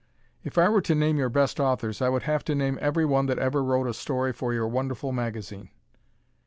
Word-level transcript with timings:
If 0.43 0.57
I 0.57 0.67
were 0.67 0.81
to 0.81 0.95
name 0.95 1.17
your 1.19 1.29
best 1.29 1.59
authors, 1.59 2.01
I 2.01 2.09
would 2.09 2.23
have 2.23 2.43
to 2.45 2.55
name 2.55 2.79
every 2.81 3.05
one 3.05 3.27
that 3.27 3.37
ever 3.37 3.63
wrote 3.63 3.85
a 3.85 3.93
story 3.93 4.33
for 4.33 4.51
your 4.51 4.67
wonderful 4.67 5.11
magazine. 5.11 5.69